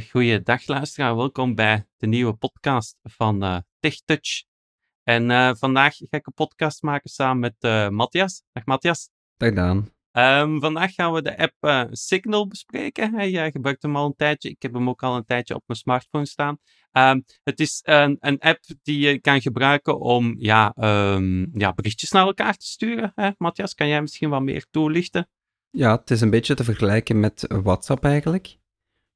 Goeiedag 0.00 0.66
luisteraar, 0.66 1.16
welkom 1.16 1.54
bij 1.54 1.86
de 1.96 2.06
nieuwe 2.06 2.32
podcast 2.32 2.96
van 3.02 3.44
uh, 3.44 3.58
TechTouch. 3.80 4.44
En 5.02 5.30
uh, 5.30 5.50
vandaag 5.54 5.96
ga 5.96 6.16
ik 6.16 6.26
een 6.26 6.34
podcast 6.34 6.82
maken 6.82 7.10
samen 7.10 7.38
met 7.38 7.54
uh, 7.60 7.88
Matthias. 7.88 8.42
Dag 8.52 8.64
Matthias. 8.64 9.10
Dag 9.36 9.52
Daan. 9.52 9.92
Um, 10.12 10.60
vandaag 10.60 10.94
gaan 10.94 11.12
we 11.12 11.22
de 11.22 11.38
app 11.38 11.88
Signal 11.90 12.48
bespreken. 12.48 13.30
Jij 13.30 13.50
gebruikt 13.50 13.82
hem 13.82 13.96
al 13.96 14.06
een 14.06 14.16
tijdje. 14.16 14.48
Ik 14.48 14.62
heb 14.62 14.72
hem 14.72 14.88
ook 14.88 15.02
al 15.02 15.16
een 15.16 15.24
tijdje 15.24 15.54
op 15.54 15.62
mijn 15.66 15.78
smartphone 15.78 16.26
staan. 16.26 16.58
Um, 16.92 17.24
het 17.42 17.60
is 17.60 17.80
een, 17.82 18.16
een, 18.20 18.38
app 18.38 18.60
die 18.82 18.98
je 18.98 19.20
kan 19.20 19.40
gebruiken 19.40 20.00
om 20.00 20.34
ja, 20.38 20.74
um, 21.14 21.50
ja, 21.58 21.72
berichtjes 21.72 22.10
naar 22.10 22.26
elkaar 22.26 22.56
te 22.56 22.66
sturen. 22.66 23.12
Hè? 23.14 23.30
Matthias, 23.36 23.74
kan 23.74 23.88
jij 23.88 24.00
misschien 24.00 24.30
wat 24.30 24.42
meer 24.42 24.66
toelichten? 24.70 25.28
Ja, 25.70 25.96
het 25.96 26.10
is 26.10 26.20
een 26.20 26.30
beetje 26.30 26.54
te 26.54 26.64
vergelijken 26.64 27.20
met 27.20 27.44
WhatsApp 27.48 28.04
eigenlijk. 28.04 28.58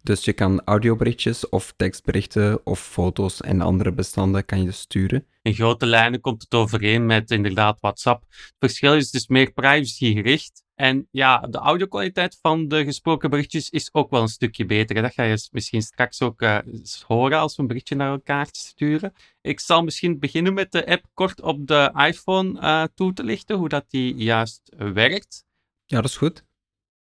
Dus 0.02 0.24
je 0.24 0.32
kan 0.32 0.62
audioberichtjes 0.64 1.48
of 1.48 1.74
tekstberichten 1.76 2.66
of 2.66 2.80
foto's 2.80 3.40
en 3.40 3.60
andere 3.60 3.92
bestanden 3.92 4.44
kan 4.44 4.62
je 4.62 4.70
sturen. 4.70 5.26
In 5.42 5.54
grote 5.54 5.86
lijnen 5.86 6.20
komt 6.20 6.42
het 6.42 6.54
overeen 6.54 7.06
met 7.06 7.30
inderdaad 7.30 7.80
WhatsApp. 7.80 8.24
Het 8.28 8.54
verschil 8.58 8.94
is 8.94 9.10
dus 9.10 9.26
meer 9.26 9.52
privacygericht. 9.52 10.64
En 10.74 11.08
ja, 11.10 11.38
de 11.38 11.58
audiokwaliteit 11.58 12.38
van 12.40 12.68
de 12.68 12.84
gesproken 12.84 13.30
berichtjes 13.30 13.70
is 13.70 13.88
ook 13.92 14.10
wel 14.10 14.22
een 14.22 14.28
stukje 14.28 14.66
beter. 14.66 15.02
Dat 15.02 15.14
ga 15.14 15.22
je 15.22 15.48
misschien 15.50 15.82
straks 15.82 16.22
ook 16.22 16.42
uh, 16.42 16.58
horen 17.06 17.38
als 17.38 17.56
we 17.56 17.62
een 17.62 17.68
berichtje 17.68 17.94
naar 17.94 18.10
elkaar 18.10 18.48
sturen. 18.50 19.12
Ik 19.40 19.60
zal 19.60 19.82
misschien 19.82 20.18
beginnen 20.18 20.54
met 20.54 20.72
de 20.72 20.86
app 20.86 21.04
kort 21.14 21.40
op 21.40 21.66
de 21.66 21.92
iPhone 21.94 22.60
uh, 22.60 22.84
toe 22.94 23.12
te 23.12 23.24
lichten, 23.24 23.56
hoe 23.56 23.68
dat 23.68 23.84
die 23.88 24.14
juist 24.14 24.72
werkt. 24.76 25.44
Ja, 25.86 26.00
dat 26.00 26.10
is 26.10 26.16
goed 26.16 26.44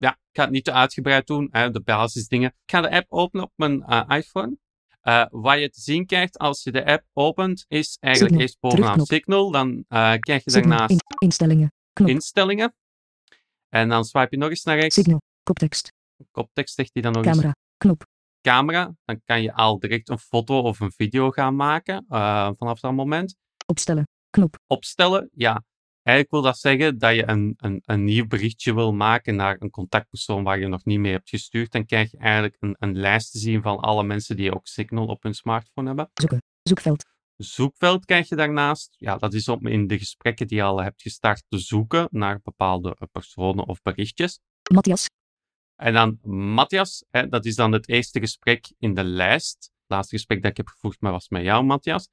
ja, 0.02 0.10
ik 0.10 0.36
ga 0.36 0.42
het 0.42 0.50
niet 0.50 0.64
te 0.64 0.72
uitgebreid 0.72 1.26
doen, 1.26 1.48
hè, 1.50 1.70
de 1.70 1.80
basisdingen. 1.80 2.48
Ik 2.48 2.70
ga 2.70 2.80
de 2.80 2.90
app 2.90 3.06
openen 3.12 3.44
op 3.46 3.52
mijn 3.56 3.84
uh, 3.88 4.04
iPhone. 4.08 4.56
Uh, 5.02 5.26
wat 5.30 5.58
je 5.58 5.70
te 5.70 5.80
zien 5.80 6.06
krijgt 6.06 6.38
als 6.38 6.62
je 6.62 6.72
de 6.72 6.84
app 6.84 7.04
opent, 7.12 7.64
is 7.68 7.96
eigenlijk 8.00 8.34
Signal. 8.34 8.40
eerst 8.40 8.60
bovenaan. 8.60 9.06
Signal. 9.06 9.50
Dan 9.50 9.68
uh, 9.70 10.12
krijg 10.18 10.44
je 10.44 10.50
Signal. 10.50 10.68
daarnaast 10.78 10.90
In- 10.90 11.26
instellingen. 11.26 11.72
Knop. 11.92 12.08
instellingen. 12.08 12.74
En 13.68 13.88
dan 13.88 14.04
swipe 14.04 14.28
je 14.30 14.36
nog 14.36 14.50
eens 14.50 14.64
naar 14.64 14.78
rechts. 14.78 14.94
Signal. 14.94 15.20
Koptekst. 15.42 15.92
Koptekst 16.30 16.74
zegt 16.74 16.90
hij 16.92 17.02
dan 17.02 17.12
nog 17.12 17.24
eens 17.24 17.36
Camera. 17.36 17.54
Knop. 17.76 18.06
camera. 18.40 18.94
Dan 19.04 19.20
kan 19.24 19.42
je 19.42 19.54
al 19.54 19.78
direct 19.78 20.08
een 20.08 20.18
foto 20.18 20.58
of 20.60 20.80
een 20.80 20.92
video 20.92 21.30
gaan 21.30 21.56
maken 21.56 22.04
vanaf 22.58 22.80
dat 22.80 22.92
moment. 22.92 23.36
Opstellen. 23.66 24.08
Knop. 24.30 24.58
Opstellen, 24.66 25.30
ja. 25.32 25.62
Eigenlijk 26.02 26.30
wil 26.30 26.42
dat 26.42 26.58
zeggen 26.58 26.98
dat 26.98 27.14
je 27.14 27.28
een, 27.28 27.54
een, 27.56 27.82
een 27.84 28.04
nieuw 28.04 28.26
berichtje 28.26 28.74
wil 28.74 28.92
maken 28.92 29.36
naar 29.36 29.56
een 29.58 29.70
contactpersoon 29.70 30.44
waar 30.44 30.58
je 30.58 30.68
nog 30.68 30.84
niet 30.84 30.98
mee 30.98 31.12
hebt 31.12 31.28
gestuurd. 31.28 31.72
Dan 31.72 31.86
krijg 31.86 32.10
je 32.10 32.16
eigenlijk 32.16 32.56
een, 32.60 32.76
een 32.78 32.96
lijst 32.96 33.32
te 33.32 33.38
zien 33.38 33.62
van 33.62 33.78
alle 33.78 34.04
mensen 34.04 34.36
die 34.36 34.54
ook 34.54 34.66
Signal 34.66 35.06
op 35.06 35.22
hun 35.22 35.34
smartphone 35.34 35.86
hebben. 35.86 36.10
Zoeken. 36.14 36.42
Zoekveld. 36.62 37.04
Zoekveld 37.36 38.04
krijg 38.04 38.28
je 38.28 38.36
daarnaast. 38.36 38.94
Ja, 38.98 39.16
dat 39.16 39.34
is 39.34 39.48
om 39.48 39.66
in 39.66 39.86
de 39.86 39.98
gesprekken 39.98 40.46
die 40.46 40.56
je 40.56 40.62
al 40.62 40.82
hebt 40.82 41.02
gestart 41.02 41.44
te 41.48 41.58
zoeken 41.58 42.08
naar 42.10 42.40
bepaalde 42.42 42.96
personen 43.12 43.66
of 43.66 43.82
berichtjes. 43.82 44.40
Matthias. 44.72 45.06
En 45.76 45.92
dan 45.92 46.18
Matthias, 46.54 47.04
hè, 47.10 47.28
dat 47.28 47.44
is 47.44 47.54
dan 47.54 47.72
het 47.72 47.88
eerste 47.88 48.20
gesprek 48.20 48.72
in 48.78 48.94
de 48.94 49.04
lijst. 49.04 49.56
Het 49.56 49.90
laatste 49.98 50.16
gesprek 50.16 50.42
dat 50.42 50.50
ik 50.50 50.56
heb 50.56 50.68
gevoerd 50.68 50.96
was 51.00 51.28
met 51.28 51.42
jou, 51.42 51.64
Matthias. 51.64 52.08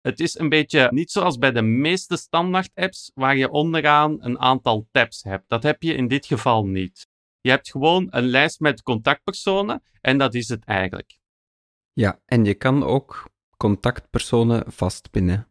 Het 0.00 0.20
is 0.20 0.38
een 0.38 0.48
beetje 0.48 0.88
niet 0.92 1.10
zoals 1.10 1.38
bij 1.38 1.52
de 1.52 1.62
meeste 1.62 2.16
standaard 2.16 2.70
apps, 2.74 3.10
waar 3.14 3.36
je 3.36 3.50
onderaan 3.50 4.16
een 4.24 4.38
aantal 4.38 4.88
tabs 4.92 5.22
hebt. 5.22 5.48
Dat 5.48 5.62
heb 5.62 5.82
je 5.82 5.94
in 5.94 6.08
dit 6.08 6.26
geval 6.26 6.66
niet. 6.66 7.08
Je 7.40 7.50
hebt 7.50 7.70
gewoon 7.70 8.06
een 8.10 8.26
lijst 8.26 8.60
met 8.60 8.82
contactpersonen 8.82 9.82
en 10.00 10.18
dat 10.18 10.34
is 10.34 10.48
het 10.48 10.64
eigenlijk. 10.64 11.18
Ja, 11.92 12.20
en 12.24 12.44
je 12.44 12.54
kan 12.54 12.84
ook 12.84 13.30
contactpersonen 13.56 14.72
vastpinnen. 14.72 15.48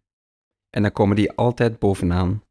En 0.70 0.82
dan 0.82 0.92
komen 0.92 1.16
die 1.16 1.32
altijd 1.32 1.80
bovenaan. 1.80 2.44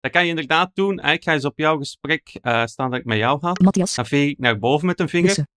Dat 0.00 0.10
kan 0.10 0.22
je 0.22 0.28
inderdaad 0.28 0.74
doen. 0.74 0.98
Ik 0.98 1.22
ga 1.22 1.32
eens 1.32 1.44
op 1.44 1.58
jouw 1.58 1.78
gesprek 1.78 2.38
uh, 2.42 2.66
staan 2.66 2.90
dat 2.90 2.98
ik 2.98 3.04
met 3.04 3.18
jou 3.18 3.40
had. 3.40 3.60
Matthias. 3.60 3.94
Dan 3.94 4.06
veeg 4.06 4.30
ik 4.30 4.38
naar 4.38 4.58
boven 4.58 4.86
met 4.86 5.00
een 5.00 5.08
vinger. 5.08 5.26
Wissen. 5.26 5.48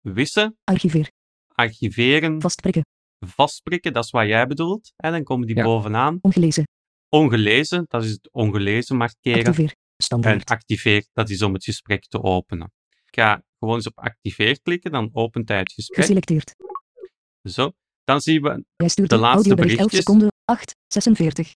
Wissen, 0.00 0.58
Archiveer. 0.64 1.10
archiveren, 1.54 2.40
Vastprikken. 2.40 2.84
Vastprikken, 3.28 3.92
dat 3.92 4.04
is 4.04 4.10
wat 4.10 4.26
jij 4.26 4.46
bedoelt. 4.46 4.92
En 4.96 5.12
dan 5.12 5.22
komen 5.22 5.46
die 5.46 5.56
Ja. 5.56 5.62
bovenaan. 5.62 6.18
Ongelezen. 6.20 6.64
Ongelezen, 7.08 7.84
dat 7.88 8.04
is 8.04 8.10
het 8.10 8.28
ongelezen 8.32 8.96
markeren. 8.96 9.38
Activeer. 9.46 9.68
En 9.68 10.04
Standaard. 10.04 10.50
activeer, 10.50 11.06
dat 11.12 11.30
is 11.30 11.42
om 11.42 11.52
het 11.54 11.64
gesprek 11.64 12.04
te 12.06 12.22
openen. 12.22 12.72
Ik 13.06 13.14
ga 13.22 13.42
gewoon 13.58 13.74
eens 13.74 13.86
op 13.86 13.98
activeer 13.98 14.60
klikken, 14.62 14.90
dan 14.90 15.10
opent 15.12 15.48
hij 15.48 15.58
het 15.58 15.72
gesprek. 15.72 16.00
Geselecteerd. 16.00 16.54
Zo. 17.42 17.72
Dan 18.04 18.20
zien 18.20 18.42
we 18.42 18.64
Jij 18.76 18.88
stuurt 18.88 19.10
De 19.10 19.16
laatste 19.16 19.36
audiobericht 19.48 19.78
11 19.78 19.90
berichtjes. 19.90 19.98
seconden. 20.04 20.28
8. 20.44 20.74
46. 20.86 21.54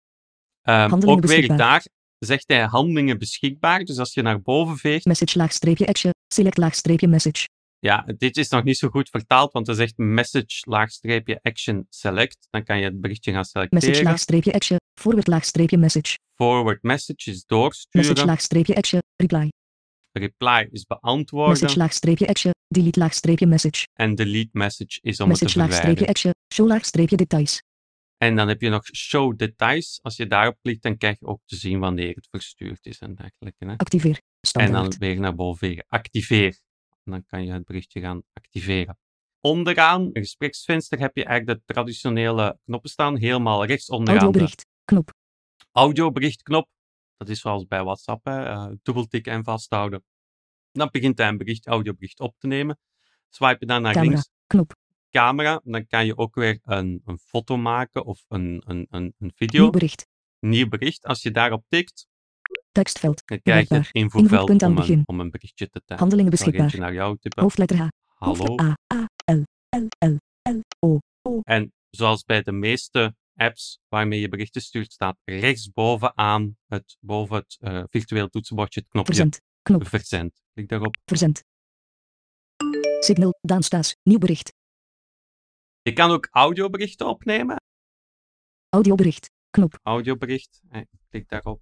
ehm, 0.62 0.90
Handelingen 0.90 1.24
ook 1.24 1.26
weer 1.30 1.56
daar 1.56 1.84
zegt 2.18 2.44
hij 2.48 2.64
handelingen 2.64 3.18
beschikbaar. 3.18 3.84
Dus 3.84 3.98
als 3.98 4.14
je 4.14 4.22
naar 4.22 4.42
boven 4.42 4.76
veegt, 4.76 5.04
Message 5.04 5.38
laagstreepje 5.38 5.86
action. 5.86 6.12
Select 6.34 6.56
laagstreepje 6.56 7.08
message. 7.08 7.44
Ja, 7.78 8.04
dit 8.18 8.36
is 8.36 8.48
nog 8.48 8.64
niet 8.64 8.76
zo 8.78 8.88
goed 8.88 9.08
vertaald, 9.08 9.52
want 9.52 9.68
er 9.68 9.74
zegt 9.74 9.96
message 9.96 10.60
laagstreepje 10.60 11.38
action 11.42 11.86
select. 11.88 12.46
Dan 12.50 12.64
kan 12.64 12.78
je 12.78 12.84
het 12.84 13.00
berichtje 13.00 13.30
gaan 13.32 13.40
Message 13.40 13.68
selecteren. 13.68 14.04
laagstreepje 14.04 14.52
action. 14.52 14.78
Forward 15.00 15.26
laagstreepje 15.26 15.76
message. 15.76 16.16
Forward 16.34 16.82
message 16.82 17.12
is 17.16 17.24
Message 17.26 17.44
doorsturen. 17.46 18.26
laagstreepje 18.26 18.74
action. 18.76 19.00
Reply. 19.16 19.50
Reply 20.12 20.68
is 20.70 20.84
beantwoorden. 20.84 21.52
Message 21.52 21.78
laagstreepje 21.78 22.26
action. 22.28 22.52
Delete 22.68 22.98
laagstreepje 23.00 23.46
message. 23.46 23.84
En 23.92 24.14
delete 24.14 24.48
message 24.52 24.98
is 25.02 25.20
om 25.20 25.28
Message 25.28 25.44
het 25.44 25.52
te 25.52 25.58
laagstreepje 25.58 26.04
verwijderen. 26.04 26.08
action. 26.08 26.32
Show 26.54 26.66
laagstreepje 26.68 27.16
details. 27.16 27.62
En 28.18 28.36
dan 28.36 28.48
heb 28.48 28.60
je 28.60 28.68
nog 28.68 28.82
show 28.92 29.36
details. 29.38 29.98
Als 30.02 30.16
je 30.16 30.26
daarop 30.26 30.56
klikt, 30.62 30.82
dan 30.82 30.96
krijg 30.96 31.18
je 31.18 31.26
ook 31.26 31.40
te 31.46 31.56
zien 31.56 31.78
wanneer 31.78 32.14
het 32.14 32.28
verstuurd 32.30 32.86
is 32.86 32.98
en 32.98 33.14
dergelijke. 33.14 33.64
Hè? 33.66 33.76
Activeer. 33.76 34.20
En 34.52 34.72
dan 34.72 34.94
weer 34.98 35.20
naar 35.20 35.34
boven. 35.34 35.84
Activeer. 35.88 36.58
En 37.06 37.12
dan 37.12 37.24
kan 37.26 37.44
je 37.44 37.52
het 37.52 37.64
berichtje 37.64 38.00
gaan 38.00 38.22
activeren. 38.32 38.98
Onderaan, 39.40 40.02
een 40.02 40.22
gespreksvenster, 40.22 40.98
heb 40.98 41.16
je 41.16 41.24
eigenlijk 41.24 41.58
de 41.58 41.72
traditionele 41.72 42.58
knoppen 42.64 42.90
staan. 42.90 43.16
Helemaal 43.16 43.64
rechts 43.64 43.88
onderaan 43.88 44.14
de 44.14 44.22
Audiobericht. 44.24 44.66
Knop. 44.84 45.12
audioberichtknop. 45.72 46.68
Dat 47.16 47.28
is 47.28 47.40
zoals 47.40 47.66
bij 47.66 47.82
WhatsApp, 47.82 48.24
hè. 48.24 48.44
eh, 48.44 48.68
dubbeltikken 48.82 49.32
en 49.32 49.44
vasthouden. 49.44 50.04
Dan 50.72 50.88
begint 50.90 51.18
hij 51.18 51.28
een 51.28 51.36
bericht, 51.36 51.66
audiobericht 51.66 52.20
op 52.20 52.34
te 52.38 52.46
nemen. 52.46 52.78
Swipe 53.28 53.56
je 53.60 53.66
dan 53.66 53.82
naar 53.82 53.92
Camera. 53.92 54.12
links, 54.12 54.30
Knop. 54.46 54.76
camera. 55.10 55.60
Dan 55.64 55.86
kan 55.86 56.06
je 56.06 56.16
ook 56.16 56.34
weer 56.34 56.58
een, 56.62 57.02
een 57.04 57.18
foto 57.18 57.56
maken 57.56 58.04
of 58.04 58.24
een, 58.28 58.62
een, 58.66 58.86
een, 58.90 59.14
een 59.18 59.32
video. 59.34 59.62
Nieuw 59.62 59.70
bericht. 59.70 60.08
Nieuw 60.38 60.68
bericht. 60.68 61.04
Als 61.04 61.22
je 61.22 61.30
daarop 61.30 61.64
tikt, 61.68 62.06
Tekstveld. 62.76 63.22
dan 63.26 63.40
krijg 63.42 63.68
je 63.68 63.74
het 63.74 63.88
invoerveld 63.92 64.30
Invoerpunt 64.30 64.62
aan 64.62 64.68
om 64.70 64.74
begin. 64.76 64.98
een, 64.98 65.02
om 65.06 65.20
een 65.20 65.30
berichtje 65.30 65.68
te 65.68 65.78
typen. 65.78 65.98
Handelingen 65.98 66.30
beschikbaar. 66.30 66.78
naar 66.78 66.92
jou 66.92 67.16
typen. 67.18 67.42
Hoofdletter 67.42 67.76
H. 67.76 67.88
Hallo. 68.14 68.60
A. 68.60 68.76
A. 68.94 69.08
L. 69.34 69.42
L. 69.78 70.06
L. 70.08 70.16
L. 70.50 70.60
O. 71.22 71.40
En 71.42 71.72
zoals 71.90 72.24
bij 72.24 72.42
de 72.42 72.52
meeste 72.52 73.14
apps 73.34 73.78
waarmee 73.88 74.20
je 74.20 74.28
berichten 74.28 74.60
stuurt, 74.62 74.92
staat 74.92 75.16
rechtsbovenaan 75.24 76.56
het, 76.66 76.96
boven 77.00 77.36
het 77.36 77.56
eh, 77.60 77.82
virtueel 77.90 78.28
toetsenbordje 78.28 78.80
het 78.80 78.88
knopje 78.88 79.12
Verzend. 79.14 79.40
Knop. 79.62 79.88
verzend. 79.88 80.42
Klik 80.52 80.68
daarop. 80.68 80.96
Verzend. 81.04 81.42
Signal. 83.00 83.38
Daan 83.40 83.62
Staes. 83.62 83.96
Nieuw 84.02 84.18
bericht. 84.18 84.52
Je 85.82 85.92
kan 85.92 86.10
ook 86.10 86.28
audioberichten 86.30 87.06
opnemen. 87.06 87.56
Audiobericht. 88.68 89.30
Knop. 89.50 89.78
Audiobericht. 89.82 90.60
Eh, 90.68 90.80
Klik 91.08 91.28
daarop. 91.28 91.60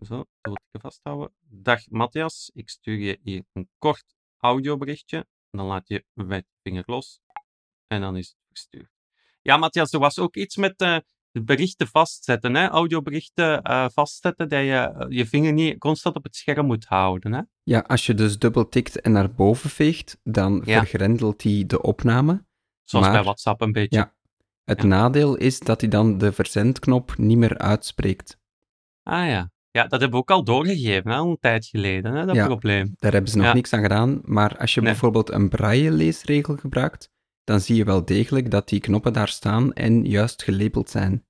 Zo, 0.00 0.24
dubbeltikken 0.40 0.80
vasthouden. 0.80 1.32
Dag 1.40 1.80
Matthias, 1.90 2.50
ik 2.54 2.68
stuur 2.68 2.98
je 2.98 3.18
hier 3.22 3.44
een 3.52 3.68
kort 3.78 4.04
audioberichtje. 4.38 5.26
Dan 5.50 5.66
laat 5.66 5.88
je 5.88 6.04
je 6.14 6.44
vinger 6.62 6.82
los. 6.86 7.20
En 7.86 8.00
dan 8.00 8.16
is 8.16 8.26
het 8.28 8.36
verstuurd. 8.48 8.90
Ja, 9.42 9.56
Matthias, 9.56 9.92
er 9.92 9.98
was 9.98 10.18
ook 10.18 10.36
iets 10.36 10.56
met 10.56 10.74
eh, 10.80 10.96
berichten 11.32 11.86
vastzetten. 11.86 12.54
Hè? 12.54 12.68
Audioberichten 12.68 13.62
eh, 13.62 13.86
vastzetten, 13.92 14.48
dat 14.48 14.60
je 14.60 14.72
eh, 14.72 15.06
je 15.08 15.26
vinger 15.26 15.52
niet 15.52 15.78
constant 15.78 16.16
op 16.16 16.24
het 16.24 16.36
scherm 16.36 16.66
moet 16.66 16.84
houden. 16.84 17.32
Hè? 17.32 17.40
Ja, 17.62 17.78
als 17.80 18.06
je 18.06 18.14
dus 18.14 18.38
dubbel 18.38 18.68
tikt 18.68 19.00
en 19.00 19.12
naar 19.12 19.32
boven 19.34 19.70
veegt, 19.70 20.18
dan 20.22 20.62
Ja. 20.64 20.78
vergrendelt 20.78 21.42
hij 21.42 21.64
de 21.66 21.82
opname. 21.82 22.44
Zoals 22.84 23.06
bij 23.10 23.22
WhatsApp 23.22 23.60
een 23.60 23.72
beetje. 23.72 23.98
Ja. 23.98 24.14
Het 24.64 24.82
Ja. 24.82 24.86
nadeel 24.88 25.36
is 25.36 25.58
dat 25.58 25.80
hij 25.80 25.90
dan 25.90 26.18
de 26.18 26.32
verzendknop 26.32 27.16
niet 27.16 27.38
meer 27.38 27.58
uitspreekt. 27.58 28.38
Ah 29.02 29.26
ja. 29.28 29.52
Ja, 29.76 29.82
dat 29.82 30.00
hebben 30.00 30.10
we 30.10 30.16
ook 30.16 30.30
al 30.30 30.44
doorgegeven, 30.44 31.10
hè? 31.10 31.16
al 31.16 31.30
een 31.30 31.38
tijd 31.40 31.66
geleden, 31.66 32.14
hè? 32.14 32.26
dat 32.26 32.34
Ja. 32.34 32.46
probleem. 32.46 32.94
Daar 32.98 33.12
hebben 33.12 33.30
ze 33.30 33.36
nog 33.36 33.46
Ja. 33.46 33.52
niks 33.54 33.72
aan 33.72 33.82
gedaan, 33.82 34.20
maar 34.24 34.58
als 34.58 34.74
je 34.74 34.80
Nee. 34.80 34.90
bijvoorbeeld 34.90 35.30
een 35.32 35.48
braille-leesregel 35.48 36.56
gebruikt, 36.56 37.10
dan 37.44 37.60
zie 37.60 37.76
je 37.76 37.84
wel 37.84 38.04
degelijk 38.04 38.50
dat 38.50 38.68
die 38.68 38.80
knoppen 38.80 39.12
daar 39.12 39.28
staan 39.28 39.72
en 39.72 40.04
juist 40.04 40.42
gelabeld 40.42 40.90
zijn. 40.90 41.26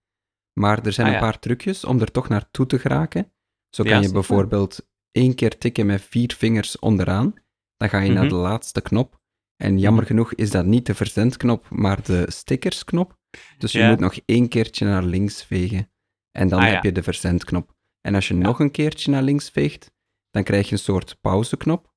Maar 0.60 0.86
er 0.86 0.92
zijn 0.92 1.06
Ah, 1.06 1.12
een 1.12 1.18
paar 1.20 1.38
trucjes 1.38 1.84
om 1.84 2.00
er 2.00 2.10
toch 2.10 2.28
naartoe 2.28 2.66
te 2.66 2.78
geraken. 2.78 3.32
Zo 3.70 3.84
kan 3.84 4.02
je 4.02 4.12
bijvoorbeeld 4.12 4.88
één 5.10 5.34
keer 5.34 5.58
tikken 5.58 5.86
met 5.86 6.02
vier 6.02 6.34
vingers 6.38 6.78
onderaan, 6.78 7.34
dan 7.76 7.88
ga 7.88 7.98
je 8.00 8.10
naar 8.12 8.24
Mhm. 8.24 8.32
de 8.34 8.38
laatste 8.40 8.80
knop 8.80 9.22
En 9.56 9.78
jammer 9.78 10.02
Mhm. 10.02 10.10
genoeg 10.12 10.34
is 10.34 10.50
dat 10.50 10.64
niet 10.64 10.86
de 10.86 10.94
verzendknop, 10.94 11.68
maar 11.70 12.02
de 12.02 12.24
stickersknop. 12.30 13.18
Dus 13.58 13.72
je 13.72 13.84
moet 13.84 13.98
nog 14.00 14.14
één 14.24 14.48
keertje 14.48 14.84
naar 14.84 15.02
links 15.04 15.44
vegen. 15.44 15.90
En 16.30 16.48
dan 16.48 16.60
Ah, 16.60 16.70
heb 16.72 16.82
je 16.82 16.92
de 16.92 17.02
verzendknop. 17.02 17.74
En 18.06 18.14
als 18.14 18.28
je 18.28 18.34
nog 18.34 18.60
een 18.60 18.70
keertje 18.70 19.10
naar 19.10 19.22
links 19.22 19.50
veegt, 19.50 19.90
dan 20.30 20.42
krijg 20.42 20.66
je 20.66 20.72
een 20.72 20.78
soort 20.78 21.20
pauzeknop. 21.20 21.92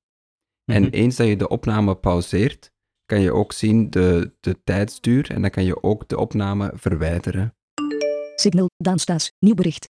En 0.64 0.82
Mhm. 0.82 0.92
eens 0.92 1.16
dat 1.16 1.26
je 1.26 1.36
de 1.36 1.48
opname 1.48 1.96
pauzeert, 1.96 2.72
kan 3.04 3.20
je 3.20 3.32
ook 3.32 3.52
zien 3.52 3.90
de, 3.90 4.34
de 4.40 4.62
tijdsduur 4.64 5.30
en 5.30 5.40
dan 5.42 5.50
kan 5.50 5.64
je 5.64 5.82
ook 5.82 6.08
de 6.08 6.18
opname 6.18 6.72
verwijderen. 6.74 7.56
Signal, 8.34 8.70
Daan 8.76 8.98
Staes, 8.98 9.32
nieuw 9.38 9.54
bericht. 9.54 9.88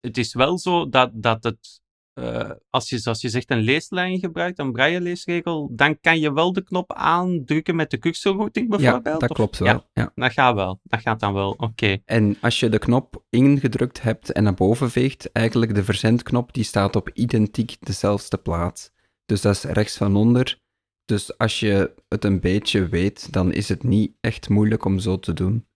Het 0.00 0.18
is 0.18 0.34
wel 0.34 0.58
zo 0.58 0.88
dat, 0.88 1.10
dat 1.14 1.44
het, 1.44 1.80
eh, 2.16 2.50
als 2.70 2.88
je 2.88 2.98
zoals 2.98 3.20
je 3.20 3.28
zegt 3.28 3.50
een 3.50 3.58
leeslijn 3.60 4.18
gebruikt, 4.18 4.58
een 4.58 4.72
braille 4.72 5.00
leesregel, 5.00 5.68
dan 5.72 6.00
kan 6.00 6.18
je 6.20 6.32
wel 6.32 6.52
de 6.52 6.62
knop 6.62 6.92
aandrukken 6.92 7.76
met 7.76 7.90
de 7.90 7.98
cursorrouting 7.98 8.70
Ja, 8.70 8.76
bijvoorbeeld? 8.76 9.20
dat 9.20 9.30
of- 9.30 9.36
klopt 9.36 9.56
Ja, 9.58 9.64
wel. 9.64 9.86
Ja. 9.92 10.12
dat 10.14 10.32
gaat 10.32 10.54
wel. 10.54 10.80
Dat 10.82 11.00
gaat 11.00 11.20
dan 11.20 11.32
wel, 11.32 11.50
oké. 11.58 11.98
En 12.04 12.36
als 12.40 12.60
je 12.60 12.68
de 12.68 12.78
knop 12.78 13.24
ingedrukt 13.30 14.02
hebt 14.02 14.32
en 14.32 14.42
naar 14.42 14.54
boven 14.54 14.90
veegt, 14.90 15.32
eigenlijk 15.32 15.74
de 15.74 15.84
verzendknop 15.84 16.52
die 16.52 16.64
staat 16.64 16.96
op 16.96 17.10
identiek 17.14 17.76
dezelfde 17.80 18.36
plaats. 18.36 18.90
Dus 19.26 19.40
dat 19.40 19.54
is 19.54 19.62
rechts 19.62 19.96
van 19.96 20.16
onder. 20.16 20.58
Dus 21.04 21.38
als 21.38 21.60
je 21.60 21.94
het 22.08 22.24
een 22.24 22.40
beetje 22.40 22.88
weet, 22.88 23.32
dan 23.32 23.52
is 23.52 23.68
het 23.68 23.82
niet 23.82 24.12
echt 24.20 24.48
moeilijk 24.48 24.84
om 24.84 24.98
zo 24.98 25.18
te 25.18 25.32
doen. 25.32 25.66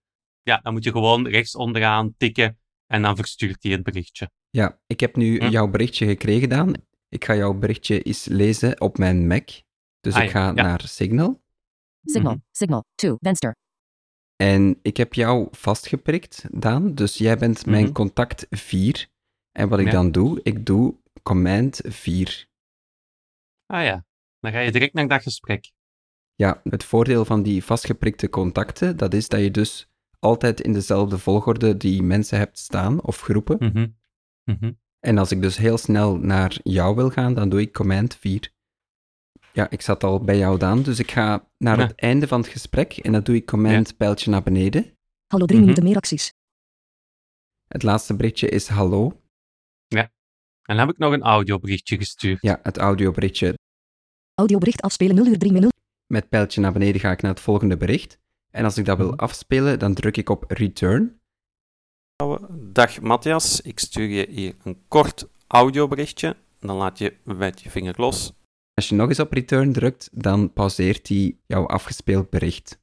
Ja, 0.41 0.59
dan 0.63 0.73
moet 0.73 0.83
je 0.83 0.91
gewoon 0.91 1.27
rechts 1.27 1.55
onderaan 1.55 2.13
tikken 2.17 2.59
en 2.87 3.01
dan 3.01 3.15
verstuurt 3.15 3.63
hij 3.63 3.71
het 3.71 3.83
berichtje. 3.83 4.31
Ja, 4.51 4.79
ik 4.87 4.99
heb 4.99 5.15
nu 5.15 5.37
Hm. 5.39 5.49
jouw 5.49 5.67
berichtje 5.67 6.05
gekregen, 6.05 6.49
Daan. 6.49 6.73
Ik 7.09 7.25
ga 7.25 7.35
jouw 7.35 7.53
berichtje 7.53 8.01
eens 8.01 8.25
lezen 8.25 8.81
op 8.81 8.97
mijn 8.97 9.27
Mac. 9.27 9.49
Dus 10.01 10.13
Ah, 10.13 10.23
ik 10.23 10.31
ja, 10.31 10.31
ga 10.31 10.45
ja. 10.45 10.51
naar 10.51 10.81
Signal. 10.87 11.41
Signal, 12.03 12.31
Mhm. 12.33 12.41
signal, 12.51 12.83
2, 12.95 13.15
venster. 13.19 13.55
En 14.35 14.79
ik 14.81 14.97
heb 14.97 15.13
jou 15.13 15.47
vastgeprikt, 15.51 16.45
Daan. 16.51 16.95
Dus 16.95 17.17
jij 17.17 17.37
bent 17.37 17.65
mijn 17.65 17.83
Mhm. 17.83 17.93
contact 17.93 18.45
4. 18.49 19.07
En 19.51 19.69
wat 19.69 19.79
ik 19.79 19.85
Ja. 19.85 19.91
dan 19.91 20.11
doe, 20.11 20.39
ik 20.43 20.65
doe 20.65 20.95
command 21.23 21.81
4. 21.83 22.47
Ah 23.65 23.83
ja, 23.83 24.05
dan 24.39 24.51
ga 24.51 24.59
je 24.59 24.71
direct 24.71 24.93
naar 24.93 25.07
dat 25.07 25.21
gesprek. 25.21 25.71
Ja, 26.35 26.61
het 26.63 26.83
voordeel 26.83 27.25
van 27.25 27.43
die 27.43 27.63
vastgeprikte 27.63 28.29
contacten, 28.29 28.97
dat 28.97 29.13
is 29.13 29.27
dat 29.27 29.39
je 29.39 29.51
dus 29.51 29.89
altijd 30.19 30.61
in 30.61 30.73
dezelfde 30.73 31.17
volgorde 31.17 31.77
die 31.77 32.03
mensen 32.03 32.37
hebt 32.37 32.59
staan, 32.59 33.01
of 33.03 33.19
groepen. 33.21 33.57
Mhm. 34.43 34.71
En 34.99 35.17
als 35.17 35.31
ik 35.31 35.41
dus 35.41 35.57
heel 35.57 35.77
snel 35.77 36.17
naar 36.17 36.57
jou 36.63 36.95
wil 36.95 37.09
gaan, 37.09 37.33
dan 37.33 37.49
doe 37.49 37.61
ik 37.61 37.73
command 37.73 38.15
4. 38.15 38.51
Ja, 39.53 39.69
ik 39.69 39.81
zat 39.81 40.03
al 40.03 40.23
bij 40.23 40.37
jou, 40.37 40.57
Daan, 40.59 40.81
dus 40.83 40.99
ik 40.99 41.11
ga 41.11 41.47
naar 41.57 41.79
Ja. 41.79 41.87
het 41.87 41.95
einde 41.99 42.27
van 42.27 42.41
het 42.41 42.49
gesprek 42.49 42.97
en 42.97 43.11
dan 43.11 43.23
doe 43.23 43.35
ik 43.35 43.45
command 43.45 43.97
pijltje 43.97 44.31
naar 44.31 44.43
beneden. 44.43 44.97
Hallo, 45.27 45.45
3 45.45 45.57
Mhm. 45.59 45.67
minuten 45.69 45.83
meer 45.83 45.95
acties. 45.97 46.33
Het 47.67 47.83
laatste 47.83 48.15
berichtje 48.15 48.49
is 48.49 48.67
hallo. 48.67 49.15
En 50.61 50.77
dan 50.77 50.85
heb 50.87 50.89
ik 50.95 51.01
nog 51.01 51.13
een 51.13 51.21
audioberichtje 51.21 51.97
gestuurd. 51.97 52.41
Ja, 52.41 52.59
het 52.63 52.77
audioberichtje. 52.77 53.57
Audiobericht 54.33 54.81
afspelen 54.81 55.15
0 55.15 55.25
uur 55.25 55.37
3 55.37 55.51
minuten. 55.51 55.77
Met 56.07 56.29
pijltje 56.29 56.61
naar 56.61 56.71
beneden 56.73 57.01
ga 57.01 57.11
ik 57.11 57.21
naar 57.21 57.31
het 57.31 57.39
volgende 57.39 57.77
bericht. 57.77 58.19
En 58.51 58.63
als 58.63 58.77
ik 58.77 58.85
dat 58.85 58.97
wil 58.97 59.07
Mhm. 59.11 59.15
afspelen, 59.19 59.79
dan 59.79 59.93
druk 59.93 60.17
ik 60.17 60.29
op 60.29 60.43
return. 60.51 61.20
Dag 62.71 63.01
Matthias, 63.01 63.61
ik 63.61 63.79
stuur 63.79 64.07
je 64.07 64.27
hier 64.29 64.55
een 64.63 64.77
kort 64.87 65.27
audioberichtje. 65.47 66.35
Dan 66.59 66.75
laat 66.75 66.97
je 66.97 67.13
met 67.23 67.61
je 67.61 67.69
vinger 67.69 67.93
los. 67.97 68.33
Als 68.73 68.89
je 68.89 68.95
nog 68.95 69.09
eens 69.09 69.19
op 69.19 69.33
return 69.33 69.73
drukt, 69.73 70.09
dan 70.13 70.53
pauzeert 70.53 71.07
hij 71.07 71.37
jouw 71.45 71.67
afgespeeld 71.67 72.29
bericht. 72.29 72.79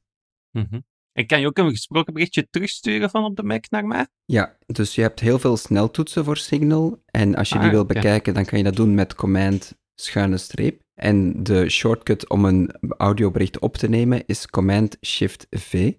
Mhm. 0.51 0.79
En 1.11 1.27
kan 1.27 1.39
je 1.39 1.47
ook 1.47 1.57
een 1.57 1.69
gesproken 1.69 2.13
berichtje 2.13 2.47
terugsturen 2.49 3.09
van 3.09 3.23
op 3.23 3.35
de 3.35 3.43
Mac 3.43 3.69
naar 3.69 3.85
mij? 3.85 4.07
Ja, 4.25 4.57
dus 4.65 4.95
je 4.95 5.01
hebt 5.01 5.19
heel 5.19 5.39
veel 5.39 5.57
sneltoetsen 5.57 6.23
voor 6.23 6.37
Signal. 6.37 7.03
En 7.05 7.35
als 7.35 7.49
je 7.49 7.55
die 7.55 7.63
Ah, 7.65 7.71
wil 7.71 7.81
oké. 7.81 7.93
bekijken, 7.93 8.33
dan 8.33 8.45
kan 8.45 8.57
je 8.57 8.63
dat 8.63 8.75
doen 8.75 8.93
met 8.93 9.15
command 9.15 9.77
schuine 9.95 10.37
streep. 10.37 10.81
En 10.93 11.43
de 11.43 11.69
shortcut 11.69 12.29
om 12.29 12.45
een 12.45 12.71
audiobericht 12.97 13.59
op 13.59 13.77
te 13.77 13.89
nemen 13.89 14.25
is 14.25 14.47
command 14.47 14.97
shift 15.05 15.47
V. 15.49 15.73
Ik 15.73 15.97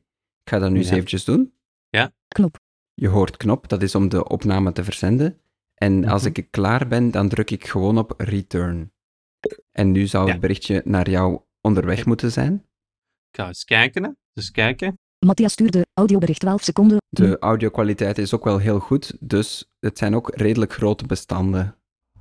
ga 0.51 0.59
dat 0.59 0.71
nu 0.71 0.77
eens 0.79 0.89
Ja. 0.89 0.95
eventjes 0.95 1.25
doen. 1.25 1.53
Knop. 2.29 2.57
Je 3.01 3.09
hoort 3.09 3.37
knop, 3.37 3.69
dat 3.69 3.83
is 3.83 3.95
om 3.95 4.09
de 4.09 4.29
opname 4.29 4.73
te 4.73 4.85
verzenden. 4.85 5.39
En 5.75 6.05
als 6.09 6.23
Mhm. 6.23 6.31
ik 6.35 6.51
klaar 6.51 6.89
ben, 6.89 7.11
dan 7.11 7.29
druk 7.29 7.51
ik 7.51 7.67
gewoon 7.67 7.99
op 7.99 8.15
return. 8.17 8.93
En 9.73 9.91
nu 9.91 10.07
zou 10.07 10.27
Ja. 10.27 10.33
het 10.33 10.41
berichtje 10.41 10.83
naar 10.85 11.11
jou 11.11 11.41
onderweg 11.61 12.07
moeten 12.07 12.33
zijn. 12.33 12.55
Ik 13.31 13.41
ga 13.41 13.47
eens 13.47 13.65
kijken. 13.65 14.03
Hè. 14.03 14.11
Dus 14.33 14.51
kijken. 14.51 14.99
Matthias 15.27 15.53
stuurde 15.53 15.87
audiobericht 15.95 16.41
12 16.41 16.63
seconden. 16.63 16.99
De 17.09 17.39
audiokwaliteit 17.39 18.19
is 18.19 18.35
ook 18.35 18.45
wel 18.45 18.59
heel 18.59 18.79
goed, 18.79 19.17
dus 19.21 19.71
het 19.79 19.99
zijn 19.99 20.15
ook 20.15 20.35
redelijk 20.35 20.73
grote 20.73 21.07
bestanden. 21.07 21.77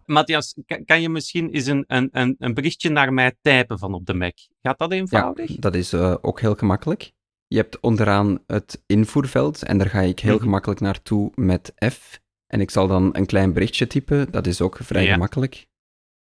Matthias, 0.05 0.55
kan, 0.85 1.01
je 1.01 1.09
misschien 1.09 1.49
eens 1.49 1.65
een, 1.65 1.83
een, 1.87 2.09
een, 2.11 2.35
een 2.39 2.53
berichtje 2.53 2.89
naar 2.89 3.13
mij 3.13 3.35
typen 3.41 3.79
van 3.79 3.93
op 3.93 4.05
de 4.05 4.13
Mac? 4.13 4.37
Gaat 4.61 4.77
dat 4.77 4.91
Ja, 4.91 4.97
eenvoudig? 4.97 5.55
dat 5.55 5.75
is 5.75 5.93
eh, 5.93 6.15
ook 6.21 6.39
heel 6.41 6.55
gemakkelijk. 6.55 7.11
Je 7.51 7.57
hebt 7.57 7.79
onderaan 7.79 8.43
het 8.47 8.83
invoerveld 8.85 9.63
en 9.63 9.77
daar 9.77 9.89
ga 9.89 9.99
ik 10.01 10.19
heel 10.19 10.33
Mhm. 10.35 10.43
gemakkelijk 10.43 10.79
naartoe 10.79 11.31
met 11.35 11.73
F. 11.93 12.19
En 12.47 12.61
ik 12.61 12.69
zal 12.69 12.87
dan 12.87 13.15
een 13.15 13.25
klein 13.25 13.53
berichtje 13.53 13.87
typen, 13.87 14.31
dat 14.31 14.47
is 14.47 14.61
ook 14.61 14.77
vrij 14.81 15.03
Ja. 15.03 15.13
gemakkelijk. 15.13 15.67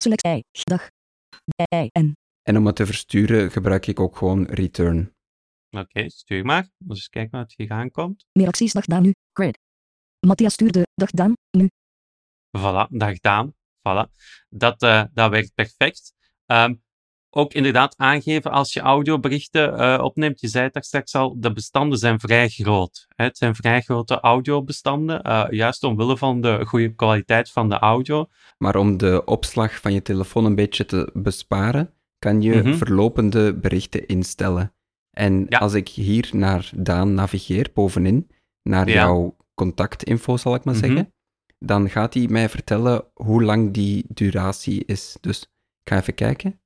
Select 0.02 0.26
I. 0.26 0.42
Dag. 0.62 0.88
I. 1.74 1.88
En. 1.92 2.12
En 2.42 2.56
om 2.56 2.66
het 2.66 2.76
te 2.76 2.86
versturen 2.86 3.50
gebruik 3.50 3.86
ik 3.86 4.00
ook 4.00 4.16
gewoon 4.16 4.44
return. 4.44 5.12
Oké, 5.70 6.08
stuur 6.10 6.44
maar. 6.44 6.68
Dus 6.78 6.96
eens 6.98 7.08
kijken 7.08 7.38
wat 7.38 7.52
hier 7.56 7.70
aankomt. 7.70 8.24
Meer 8.32 8.46
acties. 8.46 8.72
Dag 8.72 8.84
Daan 8.84 9.02
nu. 9.02 9.12
Cred. 9.32 9.58
Matthias 10.26 10.52
stuurde. 10.52 10.82
Dag 10.94 11.10
Daan. 11.10 11.32
Nu. 11.50 11.68
Voilà, 12.58 12.86
dag 12.88 13.18
Daan. 13.18 13.54
Voilà. 13.88 14.10
Dat, 14.48 14.82
eh, 14.82 15.04
dat 15.12 15.30
werkt 15.30 15.54
perfect. 15.54 16.12
Ehm, 16.46 16.74
ook 17.36 17.52
inderdaad 17.52 17.94
aangeven 17.96 18.50
als 18.50 18.72
je 18.72 18.80
audioberichten 18.80 19.78
eh, 19.78 20.02
opneemt. 20.04 20.40
Je 20.40 20.48
zei 20.48 20.64
het 20.64 20.72
daar 20.72 20.84
straks 20.84 21.14
al, 21.14 21.34
de 21.40 21.52
bestanden 21.52 21.98
zijn 21.98 22.20
vrij 22.20 22.48
groot. 22.48 23.06
Hè. 23.16 23.24
Het 23.24 23.38
zijn 23.38 23.54
vrij 23.54 23.80
grote 23.80 24.20
audiobestanden, 24.20 25.22
eh, 25.22 25.44
juist 25.50 25.82
omwille 25.84 26.16
van 26.16 26.40
de 26.40 26.64
goede 26.66 26.94
kwaliteit 26.94 27.50
van 27.50 27.68
de 27.68 27.78
audio. 27.78 28.28
Maar 28.58 28.76
om 28.76 28.96
de 28.96 29.22
opslag 29.24 29.80
van 29.80 29.92
je 29.92 30.02
telefoon 30.02 30.44
een 30.44 30.54
beetje 30.54 30.86
te 30.86 31.10
besparen, 31.12 31.92
kan 32.18 32.42
je 32.42 32.54
Mhm. 32.62 32.74
verlopende 32.74 33.54
berichten 33.54 34.06
instellen. 34.06 34.72
En 35.10 35.46
Ja. 35.48 35.58
als 35.58 35.74
ik 35.74 35.88
hier 35.88 36.28
naar 36.32 36.70
Daan 36.76 37.14
navigeer, 37.14 37.70
bovenin, 37.74 38.30
naar 38.62 38.88
Ja. 38.88 38.94
jouw 38.94 39.36
contactinfo 39.54 40.36
zal 40.36 40.54
ik 40.54 40.64
maar 40.64 40.74
Mhm. 40.74 40.84
zeggen, 40.86 41.12
dan 41.58 41.90
gaat 41.90 42.14
hij 42.14 42.26
mij 42.28 42.48
vertellen 42.48 43.04
hoe 43.14 43.42
lang 43.42 43.72
die 43.72 44.04
duratie 44.08 44.84
is. 44.84 45.16
Dus 45.20 45.40
ik 45.82 45.90
ga 45.92 45.96
even 45.98 46.14
kijken. 46.14 46.58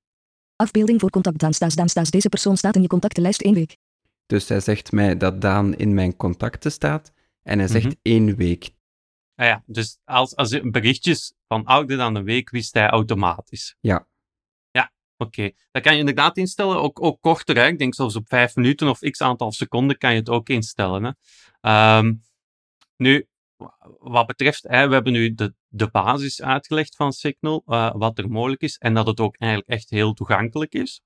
Afbeelding 0.63 1.01
voor 1.01 1.11
contact 1.11 1.39
Daan 1.39 1.53
Staes. 1.55 1.75
Daan 1.75 1.89
Staes. 1.89 2.11
Deze 2.11 2.29
persoon 2.29 2.57
staat 2.57 2.77
in 2.77 2.83
je 2.83 2.89
contactenlijst 2.89 3.43
1 3.43 3.55
week. 3.55 3.77
Dus 4.27 4.49
hij 4.49 4.61
zegt 4.61 4.93
mij 4.93 5.17
dat 5.17 5.41
Daan 5.41 5.75
in 5.77 5.95
mijn 5.95 6.17
contacten 6.17 6.73
staat 6.73 7.13
en 7.43 7.59
hij 7.59 7.69
zegt 7.69 7.85
Mhm. 7.85 7.95
één 8.03 8.37
week. 8.37 8.71
Ah 9.35 9.47
ja, 9.47 9.63
dus 9.67 9.99
als, 10.05 10.37
als 10.37 10.51
je 10.51 10.71
berichtjes 10.71 11.35
van 11.47 11.65
ouder 11.65 11.97
dan 11.97 12.15
een 12.15 12.25
week 12.25 12.51
wist 12.51 12.75
hij 12.75 12.89
automatisch. 12.89 13.77
Ja. 13.81 14.07
Ja, 14.71 14.93
oké. 15.17 15.51
Dat 15.71 15.83
kan 15.83 15.93
je 15.93 15.99
inderdaad 15.99 16.37
instellen, 16.37 16.81
ook, 16.83 17.03
ook 17.03 17.21
korter. 17.21 17.57
Hè? 17.57 17.67
Ik 17.67 17.79
denk 17.79 17.95
zelfs 17.95 18.17
op 18.17 18.29
vijf 18.29 18.55
minuten 18.57 18.89
of 18.89 18.99
x 18.99 19.21
aantal 19.21 19.53
seconden 19.53 19.99
kan 19.99 20.13
je 20.13 20.19
het 20.19 20.29
ook 20.29 20.49
instellen. 20.49 21.05
Hè? 21.05 21.11
Ehm, 21.61 22.15
nu, 22.97 23.27
wat 23.99 24.27
betreft, 24.27 24.63
hè, 24.69 24.89
we 24.89 24.95
hebben 24.95 25.13
nu 25.13 25.35
de, 25.35 25.55
de 25.69 25.89
basis 25.91 26.43
uitgelegd 26.43 26.97
van 26.97 27.13
Signal, 27.13 27.63
eh, 27.67 27.93
wat 27.95 28.19
er 28.19 28.31
mogelijk 28.31 28.61
is, 28.61 28.77
en 28.77 28.95
dat 28.95 29.07
het 29.07 29.21
ook 29.21 29.37
eigenlijk 29.37 29.71
echt 29.71 29.91
heel 29.91 30.13
toegankelijk 30.13 30.73
is. 30.73 31.03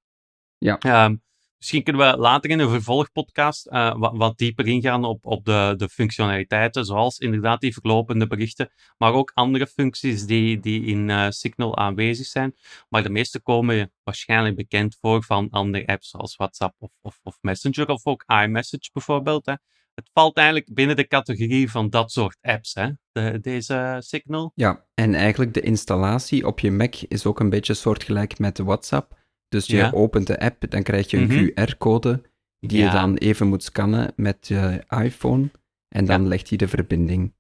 Ja. 0.59 0.79
Ehm, 0.79 1.17
misschien 1.57 1.83
kunnen 1.83 2.11
we 2.11 2.19
later 2.19 2.51
in 2.51 2.59
een 2.59 2.69
vervolgpodcast 2.69 3.69
wat, 3.71 4.17
wat 4.17 4.39
dieper 4.39 4.67
ingaan 4.67 5.05
op, 5.05 5.27
op 5.27 5.45
de, 5.45 5.75
de 5.77 5.89
functionaliteiten, 5.89 6.85
zoals 6.85 7.19
inderdaad 7.19 7.61
die 7.61 7.73
verlopende 7.73 8.27
berichten, 8.27 8.73
maar 8.99 9.13
ook 9.13 9.31
andere 9.35 9.67
functies 9.67 10.27
die, 10.27 10.61
die 10.61 10.85
in 10.85 11.11
eh, 11.11 11.27
Signal 11.29 11.77
aanwezig 11.77 12.27
zijn. 12.27 12.55
Maar 12.89 13.03
de 13.03 13.11
meeste 13.11 13.41
komen 13.41 13.93
waarschijnlijk 14.03 14.57
bekend 14.57 14.97
voor 15.01 15.23
van 15.25 15.51
andere 15.51 15.87
apps 15.87 16.11
zoals 16.11 16.37
WhatsApp 16.37 16.75
of, 16.79 16.91
of, 17.01 17.21
of 17.23 17.39
Messenger 17.41 17.89
of 17.89 18.07
ook 18.07 18.25
iMessage 18.27 18.91
bijvoorbeeld. 18.93 19.47
Hè. 19.47 19.55
Het 19.95 20.11
valt 20.13 20.37
eigenlijk 20.37 20.75
binnen 20.75 20.97
de 20.97 21.07
categorie 21.07 21.71
van 21.71 21.91
dat 21.91 22.13
soort 22.13 22.39
apps, 22.41 22.75
hè, 22.75 22.89
de, 23.13 23.39
deze 23.41 23.97
Signal. 23.99 24.53
Ja, 24.55 24.87
en 24.95 25.15
eigenlijk 25.15 25.55
de 25.55 25.61
installatie 25.61 26.47
op 26.47 26.59
je 26.61 26.71
Mac 26.71 26.95
is 26.95 27.27
ook 27.27 27.41
een 27.41 27.51
beetje 27.51 27.75
soortgelijk 27.75 28.39
met 28.39 28.59
WhatsApp. 28.59 29.21
Dus 29.49 29.67
je 29.67 29.77
Ja. 29.77 29.91
opent 29.91 30.27
de 30.27 30.41
app, 30.41 30.71
dan 30.71 30.83
krijg 30.83 31.11
je 31.11 31.17
een 31.17 31.27
Mhm. 31.27 31.47
QR-code 31.71 32.23
die 32.59 32.79
Ja. 32.79 32.85
je 32.85 32.91
dan 32.93 33.17
even 33.17 33.47
moet 33.47 33.63
scannen 33.63 34.13
met 34.17 34.49
je 34.49 34.85
iPhone. 34.89 35.51
En 35.89 36.05
dan 36.05 36.29
legt 36.29 36.49
hij 36.49 36.59
de 36.59 36.69
verbinding. 36.69 37.35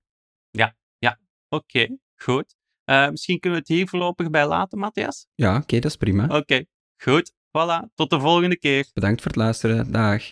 Oké, 1.49 1.97
goed. 2.17 2.55
Eh, 2.85 3.09
misschien 3.09 3.39
kunnen 3.41 3.59
we 3.59 3.65
het 3.67 3.77
hier 3.79 3.89
voorlopig 3.89 4.31
bij 4.31 4.47
laten, 4.47 4.79
Matthias? 4.79 5.27
Ja, 5.35 5.57
oké, 5.57 5.79
dat 5.79 5.91
is 5.91 5.97
prima. 5.97 6.37
Oké, 6.39 6.65
goed. 7.03 7.33
Voilà, 7.33 7.95
tot 7.95 8.11
de 8.11 8.21
volgende 8.21 8.59
keer. 8.59 8.87
Bedankt 8.93 9.21
voor 9.23 9.31
het 9.31 9.41
luisteren. 9.41 9.93
Dag. 9.93 10.23